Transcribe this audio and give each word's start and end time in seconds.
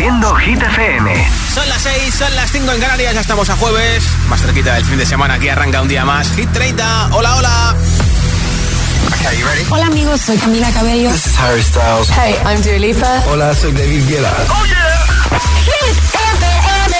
Haciendo 0.00 0.34
Hit 0.36 0.62
FM. 0.62 1.28
Son 1.52 1.68
las 1.68 1.82
6, 1.82 2.14
son 2.14 2.34
las 2.34 2.50
5 2.50 2.72
en 2.72 2.80
Canarias, 2.80 3.12
ya 3.12 3.20
estamos 3.20 3.50
a 3.50 3.56
jueves. 3.56 4.02
Más 4.30 4.40
cerquita 4.40 4.72
del 4.72 4.86
fin 4.86 4.96
de 4.96 5.04
semana, 5.04 5.34
aquí 5.34 5.50
arranca 5.50 5.82
un 5.82 5.88
día 5.88 6.06
más. 6.06 6.32
Hit 6.36 6.50
30. 6.52 7.10
Hola, 7.12 7.36
hola. 7.36 7.76
Hola 9.68 9.86
amigos, 9.88 10.22
soy 10.22 10.38
Camila 10.38 10.70
Cabello. 10.70 11.10
This 11.10 11.26
is 11.26 11.38
Harry 11.38 11.62
Styles. 11.62 12.08
Hey, 12.16 12.34
I'm 12.46 12.62
Dua 12.62 12.78
Lipa. 12.78 13.22
Hola, 13.30 13.54
soy 13.54 13.72
David 13.72 14.08
Guetta. 14.08 14.32
¡Oh, 14.48 14.64
yeah! 14.64 15.04
Hit 15.66 15.98
FM. 16.14 16.96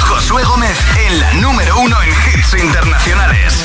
Josué 0.00 0.42
Gómez 0.42 0.76
en 1.06 1.20
la 1.20 1.34
número 1.34 1.78
uno 1.78 2.02
en 2.02 2.10
hits 2.10 2.52
internacionales. 2.64 3.62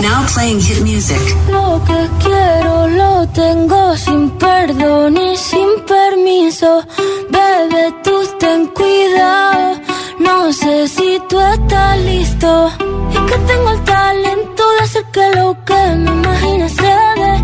Now 0.00 0.24
playing 0.32 0.60
hit 0.60 0.80
music. 0.82 1.20
Lo 1.50 1.82
que 1.84 2.00
quiero 2.24 2.88
lo 3.00 3.26
tengo 3.28 3.96
sin 3.96 4.30
perdón 4.38 5.16
y 5.16 5.36
sin 5.36 5.68
permiso. 5.86 6.84
Bebe, 7.30 7.84
tú 8.04 8.16
ten 8.38 8.66
cuidado. 8.68 9.80
No 10.20 10.52
sé 10.52 10.86
si 10.88 11.20
tú 11.28 11.40
estás 11.40 11.98
listo. 12.10 12.70
Es 13.12 13.20
que 13.28 13.38
tengo 13.50 13.70
el 13.70 13.84
talento 13.84 14.62
de 14.74 14.80
hacer 14.84 15.04
que 15.14 15.26
lo 15.36 15.56
que 15.64 15.80
me 16.04 16.10
imagine 16.12 16.68
se 16.68 16.94
dé. 17.20 17.34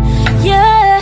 Yeah. 0.43 0.99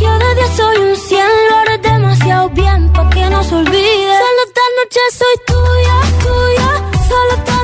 Yo 0.00 0.10
de 0.22 0.34
día 0.36 0.48
soy 0.56 0.76
un 0.88 0.96
cien, 0.96 1.30
lo 1.50 1.56
haré 1.56 1.78
demasiado 1.78 2.48
bien 2.50 2.92
pa' 2.94 3.10
que 3.10 3.28
no 3.28 3.44
se 3.44 3.54
olvide. 3.54 4.14
Solo 4.22 4.40
esta 4.48 4.66
noche 4.78 5.00
soy 5.18 5.36
tuya, 5.50 5.96
tuya. 6.24 6.70
Solo 7.08 7.32
esta 7.38 7.63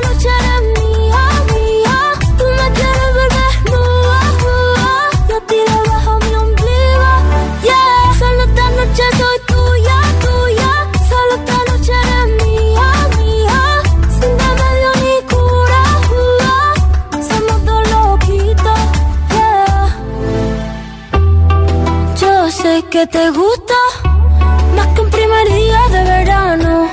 que 23.01 23.07
te 23.07 23.31
gusta 23.31 23.73
más 24.75 24.87
que 24.89 25.01
un 25.01 25.09
primer 25.09 25.47
día 25.47 25.81
de 25.89 26.03
verano. 26.03 26.87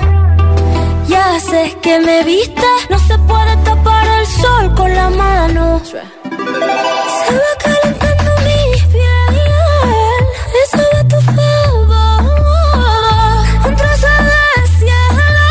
Ya 1.07 1.39
sé 1.39 1.77
que 1.83 2.01
me 2.01 2.25
viste, 2.25 2.67
no 2.89 2.99
se 2.99 3.19
puede 3.19 3.55
tapar 3.59 4.07
el 4.19 4.27
sol 4.27 4.75
con 4.75 4.95
la 4.95 5.11
mano. 5.11 5.83
Se 5.85 5.99
va 7.43 7.53
calentando 7.65 8.31
mi 8.47 8.61
piel, 8.93 9.37
eso 10.65 10.83
de 10.95 11.05
tu 11.11 11.21
favor. 11.21 12.23
Un 13.67 13.77
trozo 13.77 14.13
de 14.31 14.45
cielo, 14.79 15.49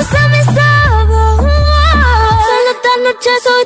ese 0.00 0.16
es 0.22 0.28
mi 0.34 0.42
sabor. 0.56 1.36
Solo 2.48 2.68
esta 2.74 2.92
noche 3.04 3.30
soy 3.44 3.64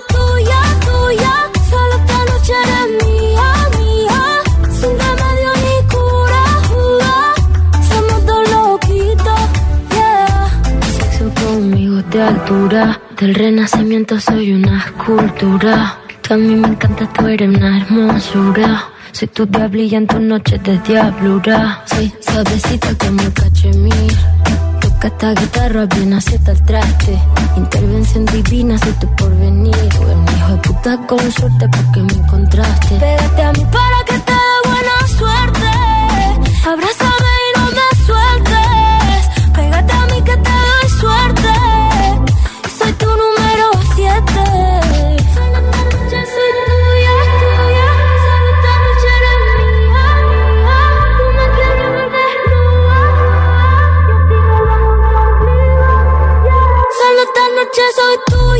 conmigo 11.61 12.03
de 12.11 12.23
altura. 12.23 13.01
Del 13.19 13.35
renacimiento 13.35 14.19
soy 14.19 14.53
una 14.53 14.79
escultura. 14.79 15.99
Que 16.23 16.35
a 16.35 16.37
mí 16.37 16.55
me 16.55 16.69
encanta, 16.69 17.07
tú 17.13 17.27
eres 17.27 17.49
una 17.55 17.79
hermosura. 17.79 18.85
Soy 19.13 19.29
tu 19.29 19.45
diablilla 19.45 19.99
en 19.99 20.07
tus 20.07 20.21
noches 20.21 20.63
de 20.63 20.79
diablura. 20.79 21.83
Soy 21.87 22.13
suavecita 22.21 22.89
como 22.99 23.21
el 23.21 23.33
cachemir. 23.35 24.13
Toca 24.81 25.09
esta 25.09 25.35
guitarra 25.35 25.87
bien 25.87 26.15
acierta 26.15 26.53
el 26.53 26.63
traste. 26.65 27.19
Intervención 27.57 28.25
divina, 28.25 28.79
soy 28.79 28.93
tu 28.93 29.07
porvenir. 29.17 29.89
Tú 29.95 30.03
un 30.03 30.25
hijo 30.35 30.53
de 30.53 30.59
puta 30.67 30.97
con 31.07 31.33
suerte 31.33 31.69
porque 31.69 32.01
me 32.01 32.23
encontraste. 32.23 32.95
Pégate 32.97 33.43
a 33.43 33.53
mí 33.53 33.67
para 33.71 33.99
que 34.09 34.19
te 34.27 34.33
dé 34.33 34.57
buena 34.65 34.97
suerte. 35.19 35.69
Abrázame 36.67 37.10
noche 57.81 57.93
soy 57.95 58.17
tuya. 58.27 58.60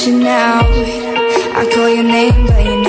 Reaching 0.00 0.26
out. 0.26 0.64
I 0.64 1.68
call 1.74 1.88
your 1.90 2.04
name, 2.04 2.46
but 2.46 2.64
you're 2.64 2.79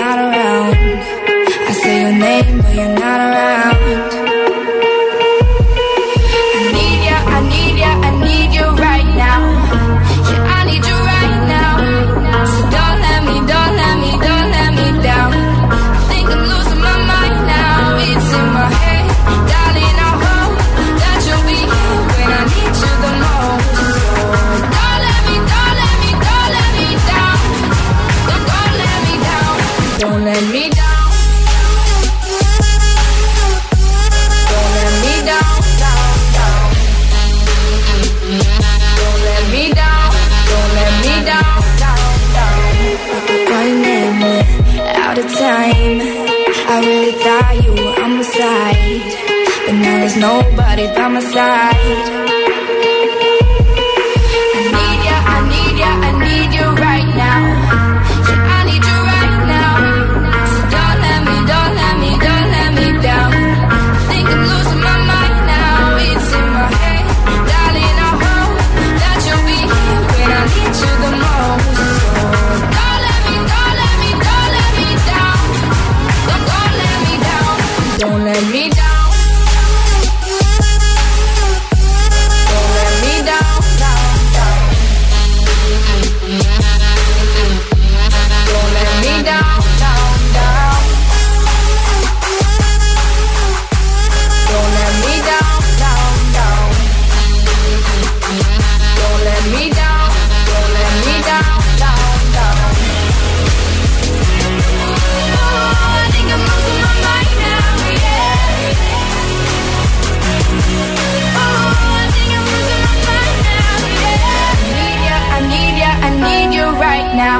right 116.92 117.12
now. 117.16 117.40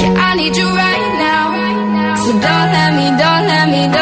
Yeah, 0.00 0.26
I 0.28 0.30
need 0.40 0.54
you 0.60 0.68
right 0.84 1.10
now. 1.26 1.44
So 2.22 2.30
don't 2.46 2.68
let 2.76 2.90
me, 2.98 3.06
don't 3.22 3.44
let 3.52 3.66
me, 3.74 3.82
don't 3.94 4.01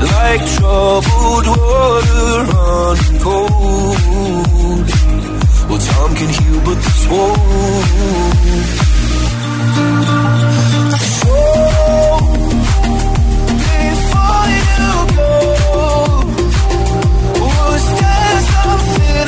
like 0.00 0.42
troubled 0.56 1.46
water 1.46 2.44
running 2.52 3.18
cold. 3.20 4.88
Well, 5.68 5.78
time 5.78 6.12
can 6.16 6.28
heal, 6.28 6.60
but 6.64 6.76
this 6.76 7.06
won't. 7.10 7.40
Before 13.80 14.46
you 14.54 14.64
go, 15.16 15.30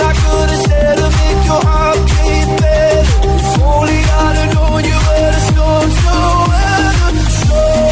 I 0.01 0.13
could 0.15 0.49
have 0.51 0.63
said 0.67 0.97
to 0.97 1.09
make 1.19 1.43
your 1.47 1.63
heart 1.69 1.99
beat 2.09 2.49
better? 2.61 3.03
If 3.35 3.63
only 3.63 3.99
I'd 3.99 4.37
have 4.41 4.51
known 4.55 4.83
you 4.91 4.99
were 5.07 5.31
the 5.37 5.43
storm 5.51 5.89
to 6.01 6.13
weather. 6.51 7.92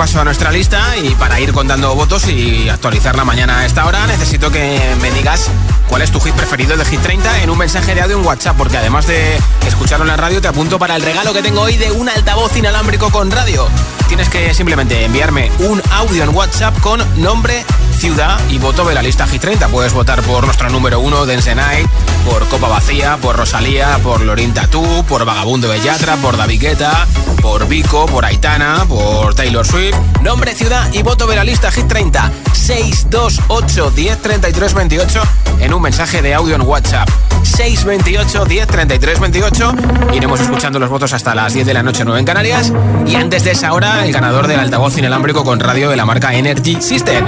repaso 0.00 0.18
a 0.18 0.24
nuestra 0.24 0.50
lista 0.50 0.96
y 0.96 1.14
para 1.16 1.38
ir 1.40 1.52
contando 1.52 1.94
votos 1.94 2.26
y 2.26 2.70
actualizarla 2.70 3.22
mañana 3.22 3.58
a 3.58 3.66
esta 3.66 3.84
hora, 3.84 4.06
necesito 4.06 4.50
que 4.50 4.80
me 5.02 5.10
digas 5.10 5.50
cuál 5.88 6.00
es 6.00 6.10
tu 6.10 6.18
hit 6.20 6.32
preferido 6.34 6.74
de 6.78 6.86
Hit 6.86 7.02
30 7.02 7.42
en 7.42 7.50
un 7.50 7.58
mensaje 7.58 7.94
de 7.94 8.00
audio 8.00 8.18
en 8.18 8.24
WhatsApp, 8.24 8.56
porque 8.56 8.78
además 8.78 9.06
de 9.06 9.38
escucharlo 9.66 10.06
en 10.06 10.10
la 10.10 10.16
radio, 10.16 10.40
te 10.40 10.48
apunto 10.48 10.78
para 10.78 10.96
el 10.96 11.02
regalo 11.02 11.34
que 11.34 11.42
tengo 11.42 11.60
hoy 11.60 11.76
de 11.76 11.92
un 11.92 12.08
altavoz 12.08 12.56
inalámbrico 12.56 13.10
con 13.10 13.30
radio. 13.30 13.68
Tienes 14.08 14.30
que 14.30 14.54
simplemente 14.54 15.04
enviarme 15.04 15.52
un 15.58 15.82
audio 15.90 16.24
en 16.24 16.34
WhatsApp 16.34 16.80
con 16.80 17.04
nombre, 17.20 17.66
ciudad 18.00 18.40
y 18.48 18.56
voto 18.56 18.86
de 18.86 18.94
la 18.94 19.02
lista 19.02 19.26
Hit 19.26 19.42
30. 19.42 19.68
Puedes 19.68 19.92
votar 19.92 20.22
por 20.22 20.46
nuestro 20.46 20.70
número 20.70 21.00
uno, 21.00 21.26
Dance 21.26 21.54
Night, 21.54 21.86
por 22.24 22.48
Copa 22.48 22.66
Vacía, 22.66 23.18
por 23.18 23.36
Rosalía, 23.36 23.98
por 24.02 24.22
Lorin 24.22 24.54
Tatú, 24.54 25.04
por 25.06 25.26
Vagabundo 25.26 25.68
de 25.68 25.80
Yatra, 25.80 26.16
por 26.16 26.38
David 26.38 26.62
Guetta, 26.62 27.06
por 27.42 27.68
Vico, 27.68 28.06
por 28.06 28.24
Aitana, 28.24 28.86
por 28.88 29.34
Taylor 29.34 29.66
Swift. 29.66 29.98
Nombre, 30.22 30.54
ciudad 30.54 30.92
y 30.92 31.02
voto 31.02 31.26
de 31.26 31.34
la 31.34 31.44
lista 31.44 31.70
Hit 31.70 31.86
30. 31.86 32.30
628 32.52 33.90
10 33.90 34.18
33 34.18 34.74
28 34.74 35.22
en 35.60 35.74
un 35.74 35.82
mensaje 35.82 36.20
de 36.20 36.34
audio 36.34 36.56
en 36.56 36.62
WhatsApp. 36.62 37.08
628 37.42 38.44
10 38.44 38.66
33 38.66 39.20
28. 39.20 39.74
Iremos 40.12 40.40
escuchando 40.40 40.78
los 40.78 40.90
votos 40.90 41.12
hasta 41.12 41.34
las 41.34 41.54
10 41.54 41.66
de 41.66 41.74
la 41.74 41.82
noche, 41.82 42.04
9 42.04 42.20
en 42.20 42.26
Canarias. 42.26 42.72
Y 43.06 43.14
antes 43.14 43.44
de 43.44 43.52
esa 43.52 43.72
hora, 43.72 44.04
el 44.04 44.12
ganador 44.12 44.46
del 44.46 44.60
altavoz 44.60 44.96
inalámbrico 44.98 45.42
con 45.42 45.58
radio 45.58 45.88
de 45.88 45.96
la 45.96 46.04
marca 46.04 46.34
Energy 46.34 46.80
System. 46.80 47.24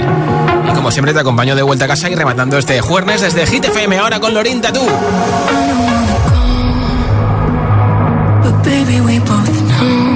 Y 0.69 0.73
como 0.73 0.91
siempre, 0.91 1.13
te 1.13 1.19
acompaño 1.19 1.55
de 1.55 1.63
vuelta 1.63 1.85
a 1.85 1.87
casa 1.87 2.09
y 2.09 2.15
rematando 2.15 2.57
este 2.57 2.79
jueves 2.81 3.21
desde 3.21 3.47
Hit 3.47 3.65
FM 3.65 3.97
ahora 3.97 4.19
con 4.19 4.33
Lorin 4.33 4.61
Tatú. 4.61 4.85
But 8.43 8.63
baby, 8.63 9.01
we 9.01 9.19
both 9.19 9.49
know 9.79 10.12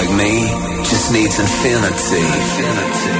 like 0.00 0.16
me 0.16 0.48
just 0.88 1.12
needs 1.12 1.38
infinity. 1.38 2.24
infinity. 2.24 3.19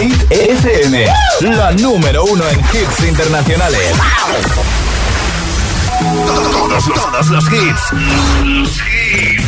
Hit 0.00 0.32
FM, 0.32 1.06
la 1.56 1.72
número 1.72 2.24
uno 2.24 2.48
en 2.48 2.58
hits 2.60 3.04
internacionales. 3.06 3.92
Todos, 6.26 6.84
todos 6.94 7.28
los 7.28 7.44
hits. 7.52 7.82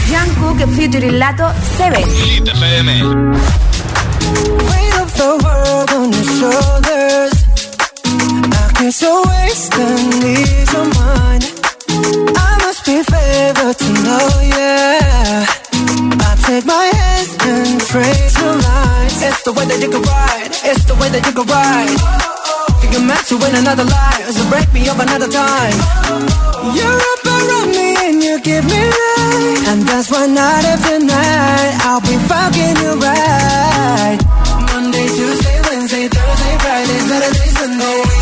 Jungkook 0.07 0.69
featuring 0.77 1.19
Lato 1.19 1.51
7. 1.79 2.05
Hit 2.05 2.49
FM. 2.49 3.03
Weight 4.69 4.95
of 5.01 5.13
the 5.15 5.37
world 5.43 5.91
on 5.93 6.13
your 6.13 6.25
shoulders. 6.25 7.34
Guess 8.85 9.01
you're 9.01 9.25
wasting 9.25 10.11
these 10.21 10.69
your 10.77 10.85
mind. 11.01 11.41
I 12.37 12.53
must 12.61 12.85
be 12.85 13.01
favored 13.01 13.79
to 13.81 13.91
know, 14.05 14.29
yeah. 14.45 15.49
I 16.21 16.31
take 16.45 16.67
my 16.69 16.85
hands 16.93 17.33
and 17.49 17.81
trace 17.81 18.37
your 18.37 18.53
lines. 18.53 19.17
It's 19.25 19.41
the 19.41 19.57
way 19.57 19.65
that 19.65 19.81
you 19.81 19.89
can 19.89 20.05
ride. 20.05 20.53
It's 20.69 20.85
the 20.85 20.97
way 21.01 21.09
that 21.09 21.25
you 21.25 21.33
can 21.33 21.49
ride. 21.49 21.97
You 22.85 22.89
can 22.93 23.09
match 23.09 23.33
you 23.33 23.41
in 23.41 23.57
another 23.57 23.89
life. 23.89 24.29
So 24.37 24.45
break 24.53 24.69
me 24.77 24.85
up 24.93 25.01
another 25.01 25.33
time. 25.33 25.77
You're 26.77 27.01
up 27.09 27.25
around 27.25 27.73
me 27.73 27.89
and 28.05 28.21
you 28.21 28.37
give 28.45 28.69
me 28.69 28.85
life. 28.85 29.65
And 29.65 29.81
that's 29.89 30.13
why 30.13 30.29
night 30.29 30.69
after 30.69 31.01
night, 31.01 31.73
I'll 31.89 32.05
be 32.05 32.21
fucking 32.29 32.77
you 32.85 33.01
right. 33.01 34.21
Monday, 34.77 35.09
Tuesday, 35.09 35.57
Wednesday, 35.73 36.05
Thursday, 36.13 36.55
Friday, 36.61 37.01
Saturday, 37.09 37.49
Sunday. 37.49 38.14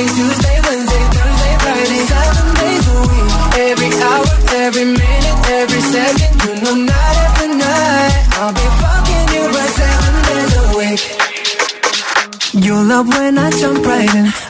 Monday, 0.00 0.14
Tuesday, 0.16 0.60
Wednesday, 0.64 1.04
Thursday, 1.12 1.54
Friday, 1.60 2.00
seven 2.08 2.46
days 2.56 2.86
a 2.88 2.96
week. 3.04 3.28
Every 3.68 3.90
hour, 4.00 4.26
every 4.64 4.84
minute, 4.84 5.48
every 5.50 5.80
second. 5.92 6.32
You 6.40 6.52
know, 6.64 6.74
night 6.86 7.16
after 7.24 7.48
night, 7.48 8.14
I'll 8.40 8.54
be 8.54 8.66
fucking 8.80 9.26
you 9.34 9.44
right 9.52 9.72
seven 9.80 10.14
days 10.28 10.52
a 10.56 10.64
week. 10.78 11.02
You 12.64 12.74
love 12.82 13.08
when 13.08 13.36
I 13.36 13.50
jump 13.50 13.84
right 13.84 14.14
in. 14.14 14.49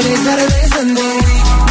Friday, 0.00 0.16
Saturday, 0.16 0.66
Sunday. 0.68 1.20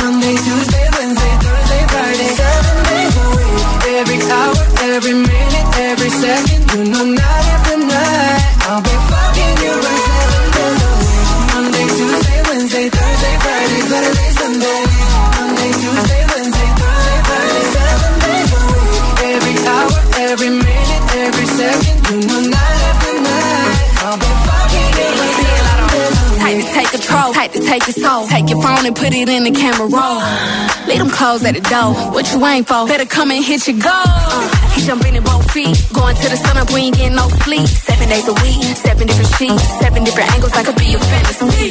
Monday, 0.01 0.35
Tuesday, 0.35 0.87
Wednesday, 0.93 1.33
Thursday, 1.41 1.83
Friday, 1.89 2.29
seven 2.37 2.75
days 2.85 3.15
a 3.17 3.27
week. 3.33 3.65
Every 3.97 4.19
hour, 4.29 4.55
every 4.93 5.13
minute, 5.13 5.77
every 5.79 6.09
second, 6.11 6.71
you 6.73 6.91
know 6.91 7.05
night 7.05 7.48
type 27.39 27.51
to 27.53 27.61
take 27.61 27.87
your 27.87 27.93
soul. 27.93 28.27
Take 28.27 28.49
your 28.49 28.61
phone 28.61 28.85
and 28.85 28.95
put 28.95 29.13
it 29.13 29.29
in 29.29 29.43
the 29.43 29.51
camera 29.51 29.87
roll. 29.87 30.19
Leave 30.87 30.99
them 30.99 31.09
clothes 31.09 31.45
at 31.45 31.55
the 31.55 31.61
door. 31.61 31.93
What 32.11 32.31
you 32.33 32.45
ain't 32.45 32.67
for? 32.67 32.85
Better 32.85 33.05
come 33.05 33.31
and 33.31 33.43
hit 33.43 33.67
your 33.67 33.79
goal. 33.79 34.39
He 34.63 34.68
jumping 34.89 35.13
in 35.13 35.23
both 35.23 35.45
feet. 35.53 35.77
Going 35.93 36.15
to 36.17 36.27
the 36.33 36.39
sun 36.41 36.57
up, 36.57 36.73
we 36.73 36.89
ain't 36.89 36.97
getting 36.97 37.13
no 37.13 37.29
sleep. 37.45 37.67
Seven 37.69 38.09
days 38.09 38.25
a 38.25 38.33
week, 38.41 38.57
seven 38.73 39.05
different 39.05 39.29
sheets, 39.37 39.61
seven 39.77 40.01
different 40.03 40.33
angles. 40.33 40.53
I 40.57 40.63
could 40.65 40.77
be 40.81 40.89
your 40.89 41.03
fantasy. 41.13 41.69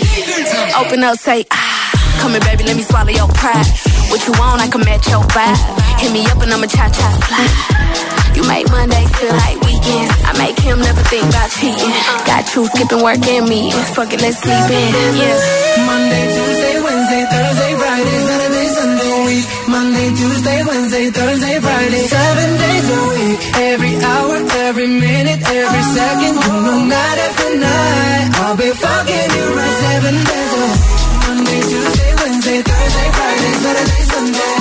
Open 0.78 1.02
up, 1.02 1.18
say 1.18 1.42
ah. 1.50 2.22
Come 2.22 2.38
here, 2.38 2.46
baby, 2.46 2.62
let 2.62 2.76
me 2.78 2.84
swallow 2.86 3.10
your 3.10 3.26
pride. 3.34 3.66
What 4.14 4.22
you 4.22 4.32
want, 4.38 4.62
I 4.62 4.68
can 4.70 4.82
match 4.86 5.10
your 5.10 5.22
vibe. 5.34 5.58
Hit 5.98 6.12
me 6.14 6.22
up 6.30 6.38
and 6.46 6.54
I'ma 6.54 6.70
cha 6.70 6.86
cha 6.94 7.08
slide. 7.26 7.98
You 8.38 8.46
make 8.46 8.70
Mondays 8.70 9.10
feel 9.18 9.34
like 9.34 9.58
weekends. 9.66 10.14
I 10.22 10.30
make 10.38 10.58
him 10.62 10.78
never 10.78 11.02
think 11.10 11.26
about 11.26 11.50
cheating. 11.58 11.90
Got 12.22 12.46
you 12.54 12.70
skipping 12.70 13.02
work 13.02 13.18
and 13.26 13.48
me. 13.50 13.74
Fuck 13.98 14.14
it, 14.14 14.22
let's 14.22 14.38
sleep 14.38 14.70
in. 14.70 14.90
Yeah. 15.18 15.82
Monday, 15.90 16.22
Tuesday, 16.38 16.76
Wednesday, 16.86 17.22
Thursday, 17.26 17.72
Friday, 17.82 18.18
Saturday, 18.30 18.66
Sunday, 18.78 19.14
week. 19.26 19.46
Monday, 19.66 20.08
Tuesday, 20.14 20.58
Wednesday, 20.62 21.06
Thursday, 21.10 21.58
Friday, 21.58 22.02
seven 22.06 22.57
a 22.88 23.00
week. 23.14 23.40
Every 23.56 23.94
hour, 23.96 24.36
every 24.68 24.86
minute, 24.86 25.40
every 25.42 25.84
second, 25.96 26.34
know, 26.36 26.84
night 26.84 27.18
after 27.26 27.50
night, 27.56 28.28
I'll 28.42 28.56
be 28.56 28.70
fucking 28.70 29.28
you 29.36 29.46
right 29.56 29.76
seven 29.84 30.14
days 30.30 30.52
a 30.54 30.60
week. 30.64 30.80
Monday, 31.28 31.60
Tuesday, 31.70 32.10
Wednesday, 32.20 32.58
Thursday, 32.62 33.08
Friday, 33.16 33.52
Saturday, 33.62 34.02
Sunday. 34.12 34.54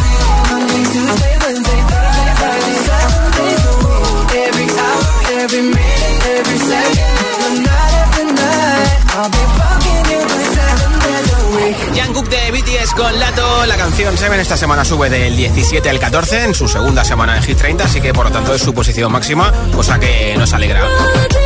Monday, 0.52 0.84
Tuesday, 0.94 1.37
10 12.68 12.92
con 12.96 13.18
Lato. 13.18 13.66
La 13.66 13.78
canción 13.78 14.18
Seven 14.18 14.42
esta 14.42 14.58
semana 14.58 14.84
sube 14.84 15.10
del 15.10 15.38
17 15.38 15.90
al 15.90 16.00
14 16.00 16.44
en 16.44 16.54
su 16.54 16.68
segunda 16.68 17.06
semana 17.06 17.38
en 17.38 17.44
Hit 17.44 17.58
30, 17.58 17.86
así 17.86 18.02
que 18.02 18.14
por 18.14 18.26
lo 18.26 18.32
tanto 18.32 18.54
es 18.54 18.62
su 18.62 18.74
posición 18.74 19.10
máxima, 19.10 19.54
cosa 19.74 19.98
que 19.98 20.36
nos 20.38 20.52
alegra. 20.52 20.86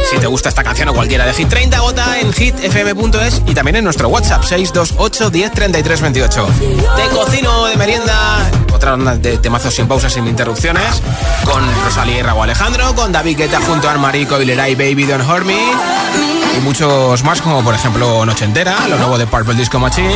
Si 0.10 0.18
te 0.18 0.26
gusta 0.26 0.50
esta 0.50 0.64
canción 0.64 0.90
o 0.90 0.94
cualquiera 0.96 1.24
de 1.26 1.34
Hit 1.34 1.48
30, 1.48 1.80
vota 1.82 2.20
en 2.20 2.34
hitfm.es 2.34 3.44
y 3.46 3.54
también 3.54 3.76
en 3.76 3.84
nuestro 3.84 4.10
WhatsApp 4.10 4.44
628 4.44 5.30
10 5.30 5.52
33 5.52 6.02
28. 6.02 6.48
Te 6.96 7.16
cocino 7.16 7.66
de 7.66 7.78
merienda, 7.78 8.50
otra 8.74 8.96
onda 8.96 9.16
de 9.16 9.38
temazos 9.38 9.76
sin 9.76 9.88
pausas, 9.88 10.14
sin 10.14 10.26
interrupciones, 10.26 11.04
con 11.46 11.64
Rosalía 11.84 12.24
Rago 12.24 12.42
Alejandro, 12.42 12.96
con 12.96 13.12
David 13.12 13.38
Guetta 13.38 13.62
junto 13.62 13.88
a 13.88 13.98
Marico 13.98 14.36
Aguilera 14.36 14.70
y 14.70 14.76
Baby 14.76 15.06
Don't 15.06 15.30
Hurt 15.30 15.46
Y 15.48 16.60
muchos 16.62 17.24
más, 17.24 17.42
como 17.42 17.64
por 17.64 17.76
ejemplo 17.76 18.26
Noche 18.26 18.46
Entera, 18.46 18.88
lo 18.88 18.98
nuevo 18.98 19.20
de 19.20 19.28
Purple 19.28 19.54
Disco 19.54 19.78
Machine 19.78 20.16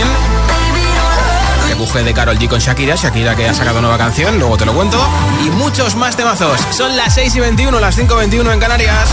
el 1.69 1.75
buje 1.75 2.03
de 2.03 2.13
Carol 2.13 2.37
G 2.37 2.47
con 2.47 2.59
Shakira, 2.59 2.95
Shakira 2.95 3.35
que 3.35 3.47
ha 3.47 3.53
sacado 3.53 3.81
nueva 3.81 3.97
canción, 3.97 4.37
luego 4.39 4.57
te 4.57 4.65
lo 4.65 4.73
cuento, 4.73 4.97
y 5.45 5.49
muchos 5.51 5.95
más 5.95 6.15
temazos. 6.15 6.59
Son 6.71 6.95
las 6.95 7.13
6 7.15 7.35
y 7.35 7.39
21, 7.39 7.79
las 7.79 7.95
5 7.95 8.13
y 8.13 8.17
21 8.17 8.51
en 8.53 8.59
Canarias. 8.59 9.09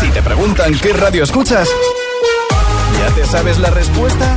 Si 0.00 0.08
te 0.10 0.22
preguntan 0.22 0.78
qué 0.78 0.92
radio 0.92 1.24
escuchas, 1.24 1.68
¿ya 2.98 3.14
te 3.14 3.26
sabes 3.26 3.58
la 3.58 3.70
respuesta? 3.70 4.36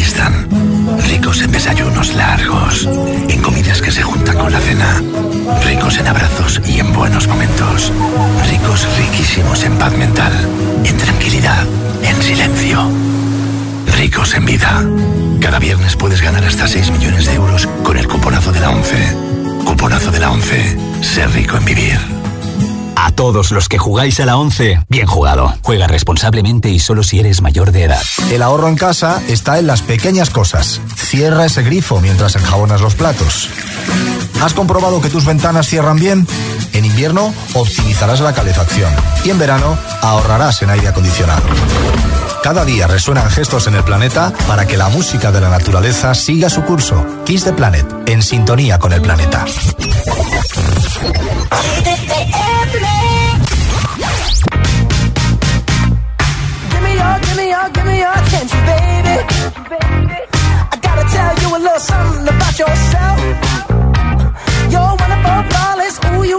Están. 0.00 0.48
Ricos 1.08 1.42
en 1.42 1.52
desayunos 1.52 2.14
largos, 2.14 2.88
en 3.28 3.42
comidas 3.42 3.80
que 3.80 3.90
se 3.90 4.02
juntan 4.02 4.36
con 4.36 4.52
la 4.52 4.60
cena. 4.60 5.02
Ricos 5.64 5.98
en 5.98 6.06
abrazos 6.06 6.60
y 6.66 6.80
en 6.80 6.92
buenos 6.92 7.28
momentos. 7.28 7.92
Ricos 8.50 8.86
riquísimos 8.98 9.64
en 9.64 9.76
paz 9.78 9.96
mental, 9.96 10.32
en 10.84 10.96
tranquilidad, 10.96 11.64
en 12.02 12.22
silencio. 12.22 12.88
Ricos 13.96 14.34
en 14.34 14.44
vida. 14.44 14.84
Cada 15.40 15.58
viernes 15.58 15.96
puedes 15.96 16.22
ganar 16.22 16.44
hasta 16.44 16.66
6 16.66 16.90
millones 16.90 17.26
de 17.26 17.34
euros 17.34 17.68
con 17.82 17.96
el 17.96 18.08
cuponazo 18.08 18.52
de 18.52 18.60
la 18.60 18.70
11. 18.70 18.96
Cuponazo 19.64 20.10
de 20.10 20.20
la 20.20 20.30
11. 20.30 20.78
Ser 21.02 21.30
rico 21.32 21.56
en 21.56 21.64
vivir. 21.64 22.23
A 23.04 23.10
todos 23.10 23.50
los 23.50 23.68
que 23.68 23.76
jugáis 23.76 24.18
a 24.20 24.24
la 24.24 24.38
11, 24.38 24.80
bien 24.88 25.06
jugado. 25.06 25.54
Juega 25.60 25.86
responsablemente 25.86 26.70
y 26.70 26.78
solo 26.78 27.02
si 27.02 27.20
eres 27.20 27.42
mayor 27.42 27.70
de 27.70 27.84
edad. 27.84 28.02
El 28.32 28.40
ahorro 28.40 28.66
en 28.66 28.76
casa 28.76 29.22
está 29.28 29.58
en 29.58 29.66
las 29.66 29.82
pequeñas 29.82 30.30
cosas. 30.30 30.80
Cierra 30.96 31.44
ese 31.44 31.62
grifo 31.62 32.00
mientras 32.00 32.34
enjabonas 32.34 32.80
los 32.80 32.94
platos. 32.94 33.50
¿Has 34.40 34.54
comprobado 34.54 35.02
que 35.02 35.10
tus 35.10 35.26
ventanas 35.26 35.68
cierran 35.68 35.96
bien? 35.96 36.26
En 36.72 36.86
invierno 36.86 37.34
optimizarás 37.52 38.20
la 38.20 38.32
calefacción 38.32 38.90
y 39.22 39.28
en 39.28 39.38
verano 39.38 39.76
ahorrarás 40.00 40.62
en 40.62 40.70
aire 40.70 40.88
acondicionado. 40.88 41.42
Cada 42.42 42.64
día 42.64 42.86
resuenan 42.86 43.30
gestos 43.30 43.66
en 43.66 43.74
el 43.74 43.84
planeta 43.84 44.32
para 44.46 44.66
que 44.66 44.78
la 44.78 44.88
música 44.88 45.30
de 45.30 45.42
la 45.42 45.50
naturaleza 45.50 46.14
siga 46.14 46.48
su 46.48 46.62
curso. 46.62 47.04
Kiss 47.26 47.44
the 47.44 47.52
Planet, 47.52 47.86
en 48.06 48.22
sintonía 48.22 48.78
con 48.78 48.94
el 48.94 49.02
planeta. 49.02 49.44
Your, 57.64 57.72
give 57.72 57.86
me 57.86 57.98
your, 57.98 58.12
attention, 58.12 58.60
baby. 58.66 59.16
I 60.72 60.76
gotta 60.82 61.04
tell 61.08 61.34
you 61.42 61.56
a 61.56 61.60
little 61.60 61.78
something 61.78 62.28
about 62.28 62.58
yourself. 62.58 63.18
You're 64.70 64.96
our 65.24 65.42
flawless, 65.50 65.98
ooh, 66.06 66.24
you 66.24 66.38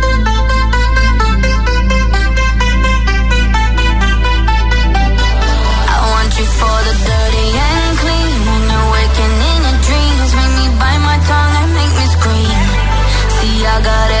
it. 13.91 14.20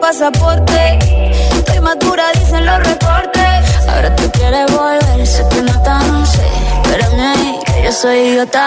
Pasaporte. 0.00 0.98
Estoy 1.52 1.80
madura, 1.80 2.30
dicen 2.34 2.64
los 2.66 2.78
reportes. 2.78 3.88
Ahora 3.88 4.14
tú 4.16 4.30
quieres 4.32 4.70
volver, 4.72 5.26
sé 5.26 5.44
que 5.50 5.62
no 5.62 5.82
tan 5.82 6.26
sé. 6.26 6.46
Espérame 6.84 7.20
ahí, 7.20 7.58
que 7.66 7.82
yo 7.84 7.92
soy 7.92 8.18
idiota. 8.18 8.66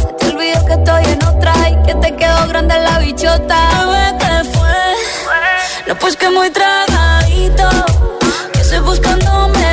Se 0.00 0.12
te 0.18 0.26
olvidó 0.34 0.64
que 0.66 0.72
estoy 0.72 1.04
en 1.04 1.24
otra 1.24 1.52
y 1.70 1.82
que 1.86 1.94
te 1.94 2.16
quedó 2.16 2.48
grande 2.48 2.78
la 2.78 2.98
bichota. 2.98 3.58
Bebé, 3.86 4.18
¿qué 4.18 4.58
fue? 4.58 5.86
No, 5.86 5.94
pues 5.96 6.16
que 6.16 6.30
muy 6.30 6.50
tragadito. 6.50 7.68
Que 8.52 8.60
estoy 8.60 8.80
buscándome 8.80 9.67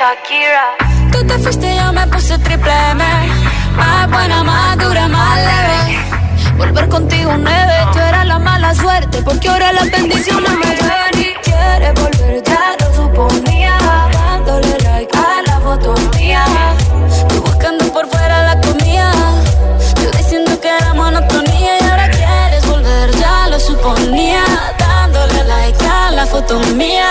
Shakira. 0.00 0.76
Tú 1.12 1.26
te 1.26 1.38
fuiste 1.40 1.76
yo 1.76 1.92
me 1.92 2.06
puse 2.06 2.38
triple 2.38 2.72
M. 2.92 3.04
Más 3.76 4.10
buena, 4.10 4.42
más 4.42 4.78
dura, 4.78 5.06
más 5.08 5.36
leve. 5.36 6.56
Volver 6.56 6.88
contigo 6.88 7.36
nueve, 7.36 7.74
tú 7.92 7.98
eras 7.98 8.26
la 8.26 8.38
mala 8.38 8.74
suerte 8.74 9.20
Porque 9.22 9.48
ahora 9.50 9.72
las 9.74 9.90
bendiciones 9.90 10.52
me 10.52 10.74
llueven 10.76 11.16
y 11.16 11.34
quieres 11.42 11.94
volver, 11.94 12.42
ya 12.42 12.76
lo 12.80 12.94
suponía 12.94 13.76
Dándole 14.12 14.78
like 14.84 15.18
a 15.18 15.42
la 15.46 15.60
foto 15.60 15.94
mía 16.16 16.44
Tú 17.28 17.42
buscando 17.42 17.84
por 17.92 18.08
fuera 18.08 18.54
la 18.54 18.60
comida 18.62 19.12
Yo 20.02 20.10
diciendo 20.12 20.58
que 20.60 20.68
era 20.68 20.94
monotonía 20.94 21.78
Y 21.78 21.84
ahora 21.84 22.10
quieres 22.10 22.66
volver, 22.66 23.10
ya 23.16 23.48
lo 23.48 23.60
suponía 23.60 24.44
Dándole 24.78 25.44
like 25.44 25.86
a 25.86 26.10
la 26.10 26.24
foto 26.24 26.58
mía 26.74 27.10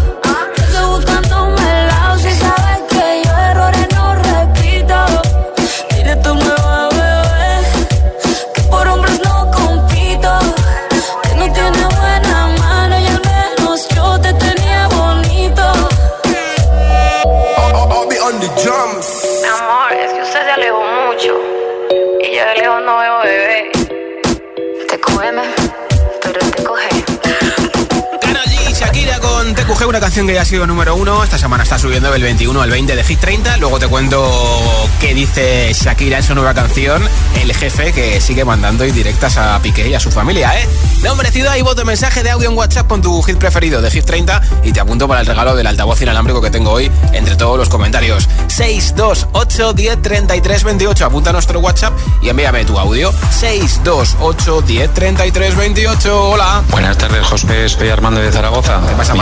TQG, 29.81 29.87
una 29.87 29.99
canción 29.99 30.27
que 30.27 30.33
ya 30.33 30.41
ha 30.41 30.45
sido 30.45 30.67
número 30.67 30.95
uno. 30.95 31.23
Esta 31.23 31.37
semana 31.37 31.63
está 31.63 31.79
subiendo 31.79 32.11
del 32.11 32.21
21 32.21 32.61
al 32.61 32.69
20 32.69 32.95
de 32.95 33.03
Hit 33.03 33.19
30. 33.19 33.57
Luego 33.57 33.79
te 33.79 33.87
cuento 33.87 34.89
qué 34.99 35.13
dice 35.13 35.71
Shakira 35.73 36.17
en 36.17 36.23
su 36.23 36.35
nueva 36.35 36.53
canción, 36.53 37.01
El 37.41 37.53
Jefe, 37.53 37.91
que 37.91 38.21
sigue 38.21 38.45
mandando 38.45 38.85
indirectas 38.85 39.37
a 39.37 39.59
Piqué 39.61 39.89
y 39.89 39.93
a 39.93 39.99
su 39.99 40.11
familia, 40.11 40.59
¿eh? 40.59 40.67
Nombre, 41.03 41.31
ciudad 41.31 41.55
y 41.55 41.61
voto 41.61 41.83
mensaje 41.83 42.21
de 42.21 42.29
audio 42.29 42.49
en 42.49 42.57
WhatsApp 42.57 42.87
con 42.87 43.01
tu 43.01 43.21
hit 43.23 43.37
preferido 43.37 43.81
de 43.81 43.89
Hit 43.89 44.05
30 44.05 44.41
y 44.63 44.71
te 44.71 44.79
apunto 44.79 45.07
para 45.07 45.21
el 45.21 45.25
regalo 45.25 45.55
del 45.55 45.65
altavoz 45.65 45.99
inalámbrico 46.01 46.41
que 46.41 46.51
tengo 46.51 46.71
hoy 46.71 46.91
entre 47.13 47.35
todos 47.35 47.57
los 47.57 47.69
comentarios. 47.69 48.27
628 48.47 49.73
10 49.73 50.01
33 50.01 50.63
28. 50.63 51.05
Apunta 51.05 51.31
a 51.31 51.33
nuestro 51.33 51.59
WhatsApp 51.59 51.93
y 52.21 52.29
envíame 52.29 52.65
tu 52.65 52.77
audio. 52.77 53.11
628 53.31 54.61
10 54.61 54.93
33 54.93 55.55
28. 55.55 56.29
Hola. 56.29 56.63
Buenas 56.69 56.97
tardes, 56.97 57.25
José. 57.25 57.67
Soy 57.69 57.89
Armando 57.89 58.21
de 58.21 58.31
Zaragoza. 58.31 58.79
¿Qué 58.87 58.95
pasa, 58.95 59.15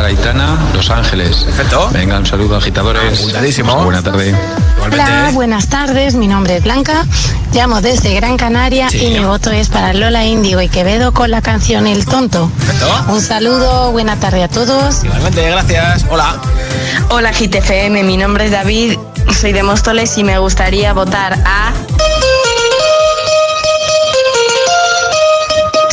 Maño? 0.00 0.16
voto 0.16 0.20
es 0.20 0.30
para 0.30 0.32
Aitana, 0.32 0.58
Los 0.74 0.90
Ángeles. 0.90 1.36
Perfecto. 1.44 1.90
Venga, 1.92 2.18
un 2.18 2.26
saludo, 2.26 2.56
agitadores. 2.56 3.20
Apuntadísimo. 3.20 3.84
Buena 3.84 4.02
tarde. 4.02 4.34
Hola, 4.82 5.30
buenas 5.32 5.68
tardes. 5.68 6.14
Mi 6.14 6.26
nombre 6.26 6.56
es 6.56 6.64
Blanca. 6.64 7.04
Llamo 7.52 7.80
desde 7.80 8.14
Gran 8.14 8.36
Canaria 8.36 8.88
Sí. 8.88 9.04
y 9.04 9.10
mi 9.18 9.24
voto 9.24 9.50
es 9.50 9.68
para 9.68 9.92
Lola 9.92 10.24
Índigo 10.24 10.60
y 10.62 10.68
Quevedo 10.68 11.12
con 11.12 11.30
la 11.30 11.42
canción 11.42 11.86
El 11.86 12.04
Tonto. 12.06 12.50
Perfecto. 12.58 13.04
Un 13.08 13.20
saludo, 13.20 13.92
buena 13.92 14.16
tarde 14.16 14.42
a 14.44 14.48
todos. 14.48 15.04
Igualmente, 15.04 15.50
gracias. 15.50 16.06
Hola. 16.08 16.36
Hola 17.10 17.32
GTFM, 17.32 18.02
mi 18.04 18.16
nombre 18.16 18.46
es 18.46 18.52
David, 18.52 18.96
soy 19.38 19.52
de 19.52 19.62
Móstoles 19.62 20.16
y 20.16 20.24
me 20.24 20.38
gustaría 20.38 20.92
votar 20.92 21.34
a 21.44 21.72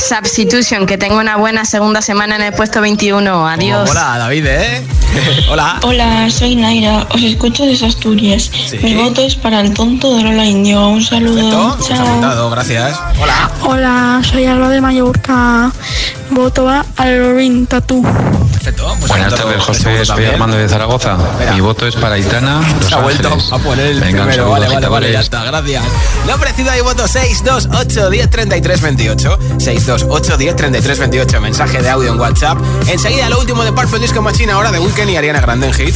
Substitution, 0.08 0.86
que 0.86 0.98
tengo 0.98 1.20
una 1.20 1.36
buena 1.36 1.66
segunda 1.66 2.02
semana 2.02 2.38
en 2.38 2.42
el 2.44 2.54
puesto 2.54 2.80
21. 2.80 3.48
Adiós. 3.48 3.90
Hola, 3.90 4.18
David, 4.18 4.46
¿eh? 4.46 4.88
Hola. 5.52 5.80
Hola, 5.84 6.30
soy 6.30 6.56
Naira, 6.56 7.06
os 7.10 7.22
escucho 7.22 7.66
desde 7.66 7.88
Asturias. 7.88 8.50
Mi 8.82 8.96
voto 8.96 9.22
es 9.22 9.36
para 9.36 9.60
el 9.60 9.74
tonto 9.74 10.16
de 10.16 10.24
Lola 10.24 10.46
Indio. 10.46 10.88
Un 10.88 11.04
saludo. 11.04 11.76
Perfecto. 11.76 11.96
Chao. 12.22 12.50
Gracias. 12.50 13.00
Hola. 13.20 13.52
Hola, 13.64 14.22
soy 14.24 14.46
Alba 14.46 14.70
de 14.70 14.80
Mallorca. 14.80 15.72
Voto 16.30 16.70
a 16.70 16.86
Alorin 16.96 17.68
Tatú. 17.68 18.06
Perfecto. 18.68 18.96
Pues 19.00 19.10
Buenas 19.12 19.34
tardes, 19.34 19.64
José. 19.64 19.82
Soy 19.98 20.08
también. 20.08 20.32
Armando 20.34 20.58
de 20.58 20.68
Zaragoza. 20.68 21.18
Mi 21.54 21.62
voto 21.62 21.88
es 21.88 21.96
para 21.96 22.16
Aitana, 22.16 22.60
Los 22.80 22.90
Se 22.90 22.96
ha 22.96 23.00
vuelto 23.00 23.28
Ángeles. 23.30 23.54
a 23.54 23.58
poner 23.60 23.86
el 23.88 24.02
Venga, 24.02 24.24
primero. 24.24 24.50
Vale, 24.50 24.68
vale, 24.68 24.88
vale, 24.88 25.12
ya 25.14 25.22
está, 25.22 25.44
gracias. 25.46 25.84
Le 26.26 26.34
ofrecido 26.34 26.72
ahí 26.72 26.82
voto 26.82 27.08
628 27.08 28.10
10 28.10 28.30
33 28.30 28.82
28. 28.82 29.40
628 29.58 30.38
10 30.38 30.56
33 30.58 31.00
28. 31.00 31.42
Mensaje 31.42 31.82
de 31.82 31.90
audio 31.90 32.12
en 32.12 32.20
WhatsApp. 32.20 32.58
Enseguida 32.88 33.30
lo 33.30 33.40
último 33.40 33.64
de 33.64 33.72
Purple 33.72 34.00
Disco 34.00 34.22
Machine, 34.22 34.52
ahora 34.52 34.72
de 34.72 34.80
Weekend 34.80 35.12
y 35.12 35.16
Ariana 35.16 35.40
Grande 35.40 35.68
en 35.68 35.74
Hit. 35.74 35.96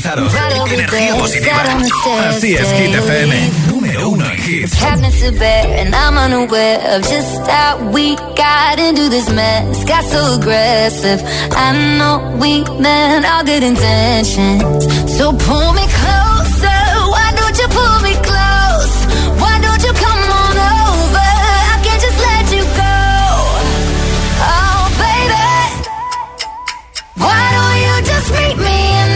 garantizaron. 0.00 0.28
Energía 0.72 1.14
positiva. 1.16 1.62
Así 2.28 2.54
es, 2.54 2.72
Hit 2.72 2.94
FM. 2.94 3.50
Número 3.68 4.10
uno 4.10 4.24
en 4.26 4.38
hits. 4.38 4.82
And 4.82 5.94
I'm 5.94 6.16
unaware 6.18 6.78
of 6.96 7.02
just 7.02 7.46
how 7.48 7.78
we 7.90 8.16
got 8.36 8.78
into 8.78 9.08
this 9.08 9.28
mess. 9.30 9.84
Got 9.84 10.04
so 10.04 10.34
aggressive. 10.34 11.22
I 11.52 11.72
know 11.98 12.36
we 12.38 12.64
meant 12.80 13.24
all 13.24 13.44
good 13.44 13.62
intentions. 13.62 14.62
So 15.16 15.32
pull 15.32 15.72
me 15.72 15.86
closer. 15.86 16.80
Why 17.10 17.32
don't 17.36 17.58
you 17.58 17.68
pull 17.68 18.00
me 18.02 18.14
close? 18.22 19.06
Why 19.40 19.58
don't 19.60 19.82
you 19.82 19.92
come 19.92 20.30
on 20.30 20.56
over? 20.56 21.18
I 21.72 21.80
can't 21.82 22.00
just 22.00 22.18
let 22.18 22.52
you 22.52 22.64
go. 22.64 22.96
Oh, 24.42 24.88
baby. 24.98 25.48
Why 27.16 27.42
don't 27.56 27.78
you 27.84 28.02
just 28.12 28.30
meet 28.32 28.56
me 28.58 28.78
in 29.02 29.15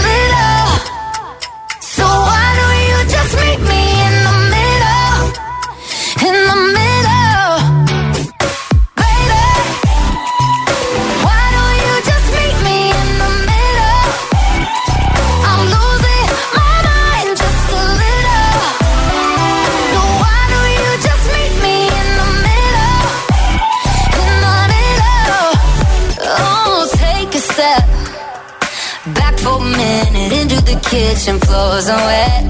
kitchen 31.01 31.39
floors 31.39 31.89
are 31.89 32.03
wet. 32.09 32.43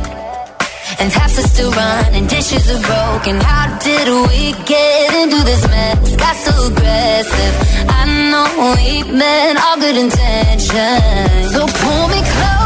And 0.99 1.09
half 1.11 1.37
is 1.39 1.47
still 1.53 1.71
running, 1.71 2.27
dishes 2.27 2.65
are 2.73 2.83
broken. 2.91 3.35
How 3.39 3.65
did 3.79 4.07
we 4.27 4.41
get 4.73 5.07
into 5.21 5.39
this 5.49 5.63
mess? 5.73 6.15
Got 6.23 6.35
so 6.35 6.53
aggressive. 6.71 7.53
I 7.99 8.01
know 8.29 8.47
we 8.75 8.87
meant 9.19 9.57
all 9.63 9.77
good 9.85 9.97
intentions. 10.05 11.53
So 11.53 11.61
pull 11.81 12.07
me 12.13 12.21
close. 12.33 12.60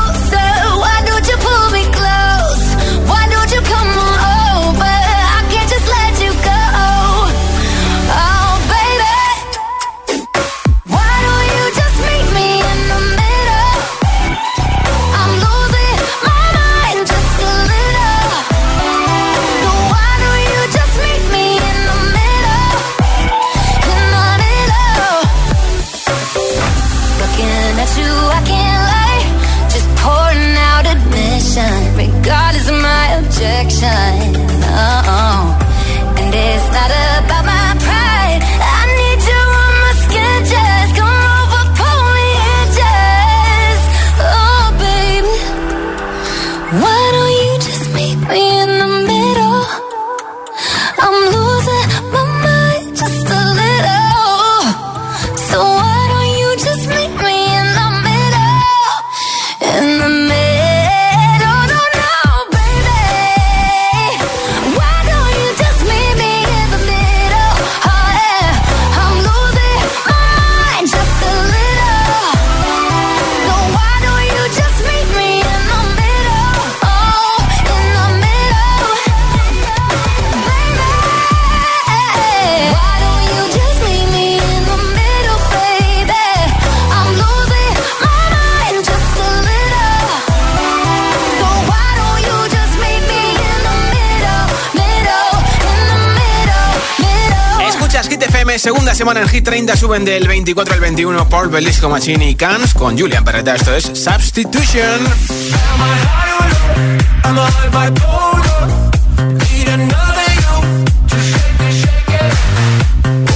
semana 99.05 99.21
en 99.21 99.29
Hit 99.29 99.45
30 99.45 99.77
suben 99.77 100.03
del 100.03 100.27
24 100.27 100.73
al 100.73 100.79
21 100.79 101.29
Paul 101.29 101.49
Belisco, 101.49 101.87
Machini 101.89 102.29
y 102.29 102.35
Cans 102.35 102.73
con 102.73 102.97
Julian 102.97 103.23
Perreta. 103.23 103.53
Esto 103.53 103.75
es 103.75 103.83
Substitution. 103.83 104.99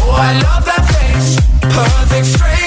Oh, 0.01 0.25
perfect 1.61 2.25
straight 2.25 2.58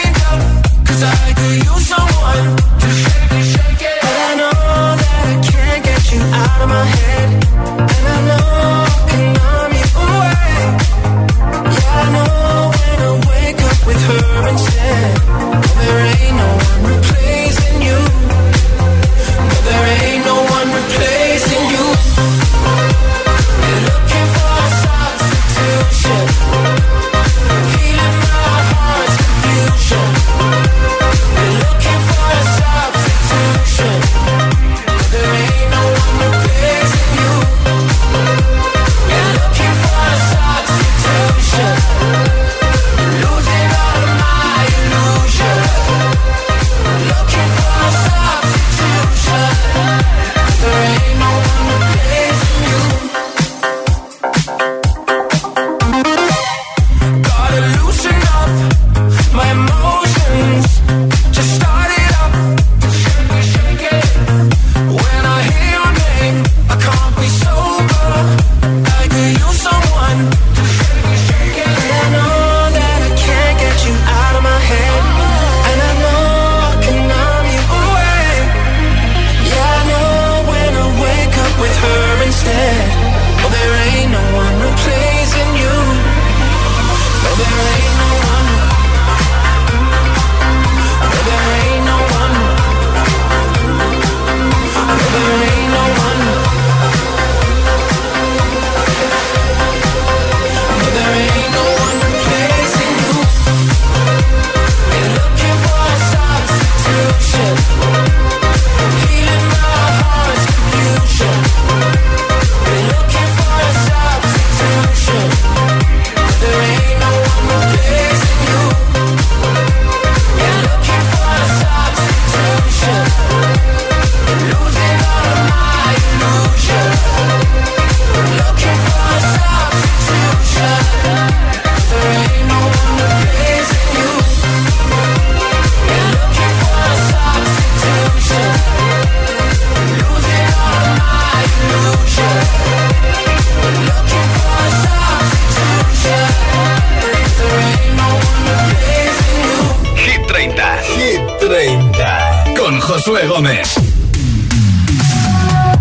Hit 150.83 151.21
30. 151.41 152.45
Con 152.59 152.81
Josué 152.81 153.27
Gómez. 153.27 153.75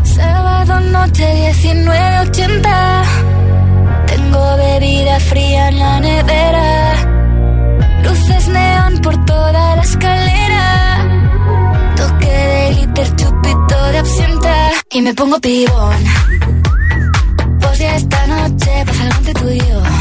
Sábado 0.04 0.80
noche 0.80 1.54
1980. 1.64 3.04
Tengo 4.08 4.58
bebida 4.58 5.20
fría 5.20 5.70
en 5.70 5.80
la 5.80 6.00
nevera. 6.00 6.96
Luces 8.04 8.48
neón 8.48 9.00
por 9.02 9.26
toda 9.26 9.76
la 9.76 9.82
escalera. 9.82 11.08
Toque 11.96 12.32
de 12.32 12.74
glitter, 12.76 13.16
chupito 13.16 13.86
de 13.92 13.98
absenta. 13.98 14.70
Y 14.92 15.02
me 15.02 15.14
pongo 15.14 15.40
pibón. 15.40 16.04
Pues 17.60 17.80
ya 17.80 17.96
esta 17.96 18.28
noche 18.28 18.72
pasa 18.86 19.04
algo 19.04 19.18
entre 19.18 19.34
tú 19.34 19.50
yo. 19.50 20.01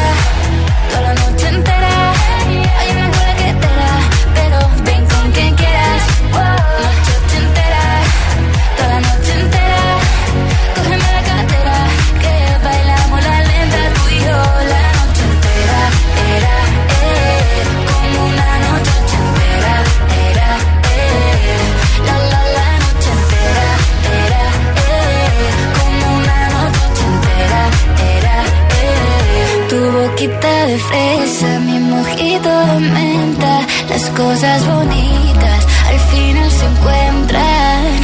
cosas 34.41 34.65
bonitas 34.65 35.67
al 35.85 35.99
final 35.99 36.49
se 36.51 36.65
encuentran. 36.65 38.01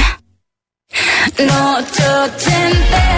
Noche 1.40 2.04
ochentera, 2.26 3.16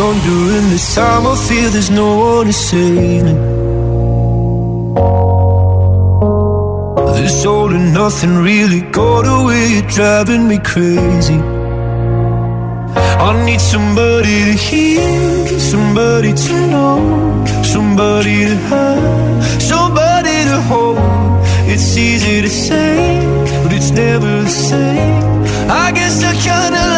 and 0.00 0.72
this 0.72 0.94
time 0.94 1.26
I 1.26 1.34
feel 1.34 1.70
there's 1.70 1.90
no 1.90 2.16
one 2.18 2.46
to 2.46 2.52
save 2.52 3.24
me. 3.24 3.32
This 7.16 7.44
all 7.44 7.70
and 7.70 7.92
nothing 7.92 8.36
really 8.38 8.82
got 8.92 9.26
away, 9.26 9.82
driving 9.88 10.46
me 10.46 10.58
crazy. 10.58 11.40
I 13.26 13.44
need 13.44 13.60
somebody 13.60 14.44
to 14.50 14.52
hear, 14.52 15.58
somebody 15.58 16.32
to 16.32 16.54
know, 16.70 17.44
somebody 17.64 18.44
to 18.46 18.56
have, 18.70 19.62
somebody 19.62 20.36
to 20.50 20.60
hold. 20.68 20.98
It's 21.66 21.96
easy 21.96 22.40
to 22.42 22.48
say, 22.48 23.20
but 23.62 23.72
it's 23.72 23.90
never 23.90 24.42
the 24.42 24.48
same. 24.48 25.42
I 25.70 25.90
guess 25.92 26.22
I 26.22 26.32
kinda 26.46 26.97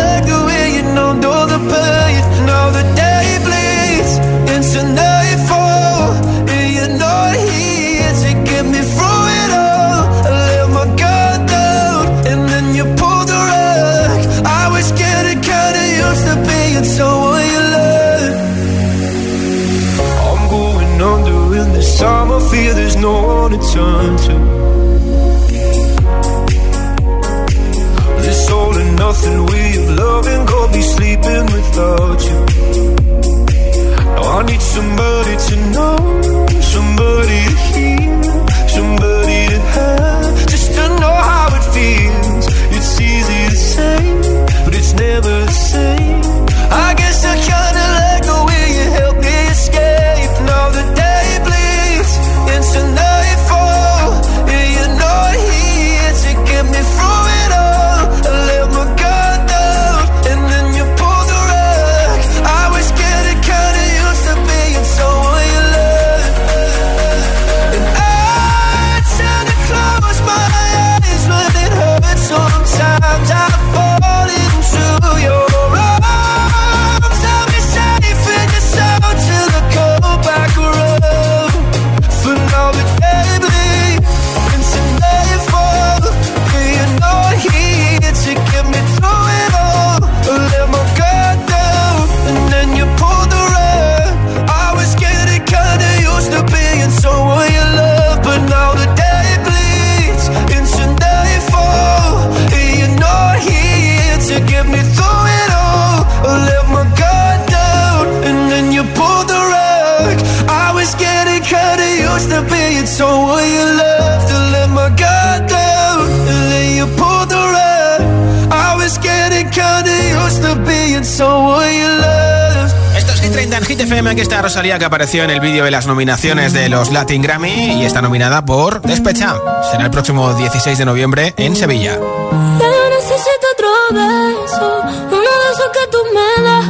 FM. 123.91 124.11
Aquí 124.11 124.20
está 124.20 124.41
Rosalía 124.41 124.78
que 124.78 124.84
apareció 124.84 125.24
en 125.24 125.30
el 125.30 125.41
vídeo 125.41 125.64
de 125.64 125.72
las 125.72 125.88
nominaciones 125.88 126.53
de 126.53 126.68
los 126.68 126.93
Latin 126.93 127.22
Grammy 127.22 127.80
y 127.80 127.84
está 127.84 128.01
nominada 128.01 128.45
por 128.45 128.80
Despecha. 128.82 129.34
Será 129.68 129.86
el 129.86 129.91
próximo 129.91 130.32
16 130.32 130.78
de 130.78 130.84
noviembre 130.84 131.34
en 131.36 131.57
Sevilla. 131.57 131.97
Yo 131.97 132.91
necesito 132.97 133.47
otro 133.53 133.68
beso, 133.91 134.80
uno 135.11 135.30
de 135.43 135.49
esos 135.53 135.70
que 135.72 135.86
tú 135.91 135.99
me 136.14 136.45
das. 136.45 136.66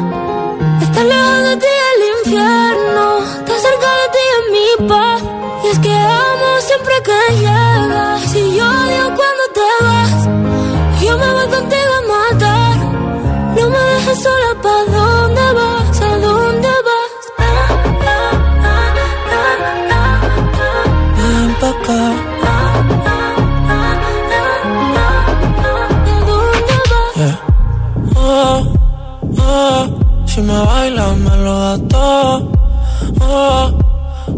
Estar 0.82 1.04
lejos 1.04 1.42
de 1.42 1.56
ti 1.58 1.66
el 1.92 2.00
infierno, 2.24 3.18
estar 3.18 3.58
cerca 3.60 3.90
de 4.00 4.06
ti 4.14 4.24
es 4.32 4.44
mi 4.54 4.88
paz. 4.88 5.22
Y 5.64 5.68
es 5.68 5.78
que 5.78 5.92
amo 5.92 6.60
siempre 6.60 6.94
que 7.04 7.34
llegas. 7.36 8.22
Si 8.32 8.56
yo 8.56 8.64
odio 8.64 9.04
cuando 9.18 9.44
te 9.52 9.68
vas, 9.84 11.02
yo 11.02 11.18
me 11.18 11.32
voy 11.32 11.48
contigo 11.48 11.92
a 11.98 12.32
matar. 12.32 12.76
No 13.56 13.68
me 13.68 13.78
dejes 13.78 14.22
sola, 14.22 14.62
¿pa' 14.62 14.79
lo 31.50 31.58
da 31.60 31.78
todo. 31.88 32.52
Oh, 33.20 33.78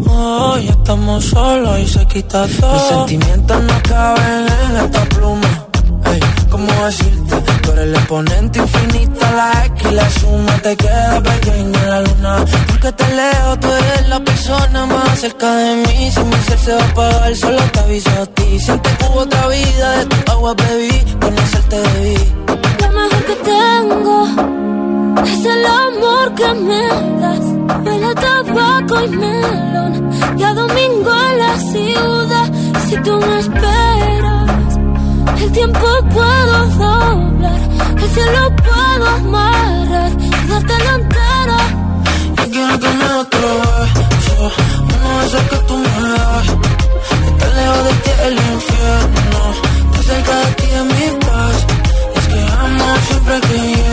oh, 0.07 0.57
ya 0.57 0.71
estamos 0.71 1.23
solos 1.25 1.79
y 1.79 1.87
se 1.87 2.05
quita 2.07 2.45
todo. 2.59 2.73
Mis 2.73 2.81
sentimientos 2.83 3.63
no 3.63 3.75
caben 3.83 4.45
en 4.63 4.77
esta 4.83 5.03
pluma. 5.13 5.51
Ey, 6.11 6.19
¿cómo 6.49 6.71
decirte? 6.85 7.35
Tú 7.61 7.71
eres 7.71 7.85
el 7.85 7.95
exponente 7.95 8.59
infinito, 8.59 9.19
la 9.39 9.65
X 9.65 9.91
y 9.91 9.95
la 9.95 10.09
suma 10.09 10.53
te 10.65 10.75
queda 10.75 11.21
pequeña 11.21 11.79
en 11.83 11.89
la 11.93 12.01
luna. 12.01 12.45
Porque 12.67 12.91
te 12.91 13.07
leo, 13.19 13.59
tú 13.61 13.67
eres 13.67 14.09
la 14.09 14.19
persona 14.19 14.85
más 14.85 15.19
cerca 15.19 15.49
de 15.55 15.75
mí. 15.83 16.11
Si 16.11 16.23
mi 16.23 16.37
ser 16.47 16.59
se 16.59 16.73
va 16.73 16.81
a 16.81 16.89
apagar, 16.91 17.35
solo 17.35 17.61
te 17.73 17.79
aviso 17.79 18.09
a 18.21 18.25
ti. 18.25 18.59
Siente 18.59 18.89
que 18.97 19.05
hubo 19.05 19.19
otra 19.19 19.47
vida, 19.47 19.87
de 19.99 20.05
tu 20.05 20.31
agua 20.31 20.53
bebí, 20.55 20.95
conocerte 21.21 21.77
debí. 21.87 22.17
Lo 22.81 22.87
mejor 22.97 23.23
que 23.29 23.35
tengo 23.51 24.62
es 25.23 25.45
el 25.45 25.65
amor 25.65 26.33
que 26.35 26.53
me 26.67 26.87
das. 27.21 27.45
Huele 27.85 28.05
a 28.05 28.15
tabaco 28.15 29.03
y 29.03 29.07
melón. 29.09 30.11
Y 30.37 30.43
a 30.43 30.53
domingo 30.53 31.11
en 31.29 31.39
la 31.39 31.59
ciudad. 31.71 32.51
Si 32.87 32.95
tú 32.97 33.17
me 33.17 33.39
esperas, 33.39 34.79
el 35.41 35.51
tiempo 35.51 35.87
puedo 36.13 36.67
doblar. 36.77 37.59
El 38.01 38.09
cielo 38.09 38.55
puedo 38.67 39.07
amarrar 39.07 40.11
y 40.19 40.47
darte 40.49 40.73
la 40.85 40.95
entera. 40.95 41.59
Yo 42.37 42.49
quiero 42.51 42.93
me 42.99 43.09
otro 43.19 43.47
beso 44.05 44.51
Uno 44.79 45.19
de 45.19 45.25
esos 45.25 45.43
que 45.49 45.57
tú 45.67 45.75
me 45.77 46.09
das 46.09 46.47
Estar 47.27 47.51
lejos 47.55 47.83
de 47.83 47.93
ti 48.03 48.11
el 48.25 48.33
infierno 48.33 49.41
Estar 49.85 50.03
cerca 50.03 50.35
de 50.37 50.47
ti 50.53 50.65
es 50.65 50.85
mi 50.85 51.07
paz 51.25 51.57
es 52.15 52.25
que 52.27 52.39
amo 52.63 52.85
siempre 53.07 53.35
que 53.41 53.57
llegas 53.57 53.92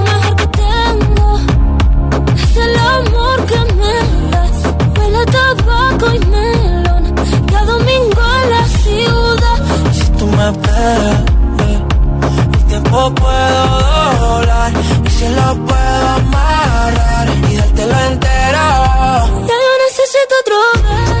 tabaco 6.01 6.15
y 6.15 6.19
melón. 6.27 7.15
Cada 7.47 7.65
domingo 7.65 8.21
en 8.43 8.49
la 8.49 8.67
ciudad. 8.67 9.93
Si 9.93 10.11
tú 10.11 10.27
me 10.27 10.49
eh, 10.49 11.85
El 12.53 12.65
tiempo 12.65 13.13
puedo 13.15 13.79
doblar 14.19 14.73
Y 15.05 15.09
si 15.09 15.27
lo 15.29 15.65
puedo 15.65 16.07
amarrar 16.07 17.27
Y 17.49 17.55
dártelo 17.55 17.99
entero 18.09 18.65
Ya 19.47 19.55
yo 19.65 19.73
necesito 19.85 20.35
otro 20.41 20.57
beso. 20.83 21.20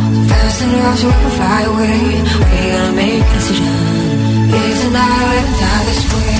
Fast 0.29 0.61
enough 0.63 1.03
we 1.03 1.11
can 1.11 1.31
fly 1.37 1.61
away. 1.71 2.01
We 2.11 2.57
gotta 2.71 2.91
make 2.93 3.23
a 3.23 3.33
decision. 3.33 3.73
Live 4.51 4.77
tonight, 4.81 5.45
die 5.59 5.83
this 5.85 6.03
way. 6.13 6.30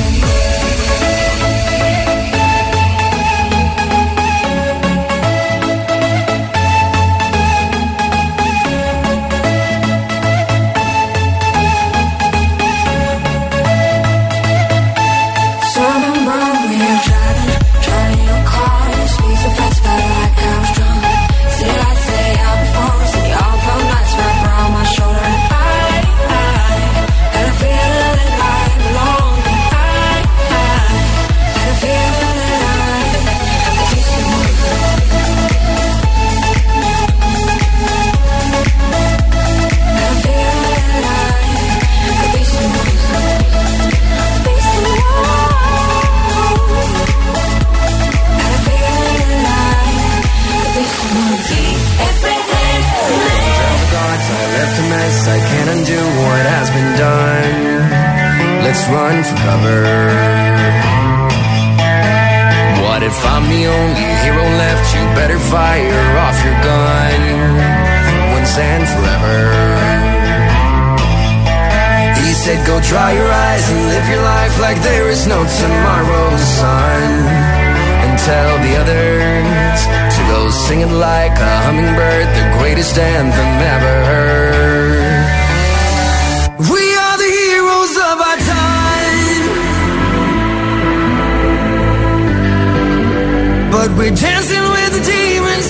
is 75.12 75.28
no 75.28 75.43
tomorrow, 75.62 76.38
sun. 76.38 77.12
And 78.03 78.14
tell 78.30 78.53
the 78.66 78.74
others 78.82 79.80
to 80.16 80.22
go 80.32 80.39
singing 80.49 80.93
like 81.09 81.36
a 81.51 81.53
hummingbird, 81.66 82.28
the 82.39 82.45
greatest 82.57 82.97
anthem 82.97 83.51
ever 83.76 83.95
heard. 84.12 85.26
We 86.74 86.84
are 87.03 87.18
the 87.26 87.32
heroes 87.41 87.93
of 88.09 88.16
our 88.30 88.39
time. 88.55 89.45
But 93.76 93.89
we're 93.97 94.16
dancing 94.16 94.66
with 94.76 94.91
the 94.97 95.03
demons 95.12 95.68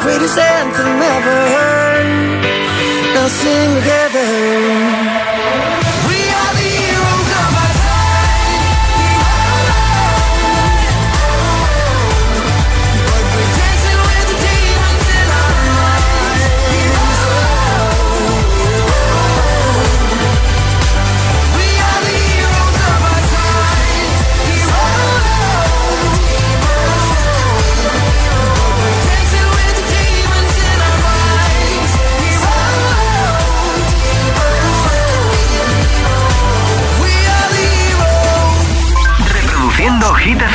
greatest 0.00 0.38
anthem 0.38 1.02
ever 1.16 1.38
heard. 1.54 2.08
Now 3.14 3.28
sing 3.28 3.74
together. 3.76 5.19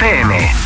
FM. 0.05 0.64